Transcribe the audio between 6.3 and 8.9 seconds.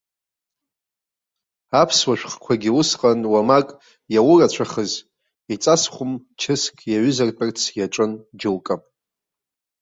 чыск иаҩызартәырц иаҿын џьоукы.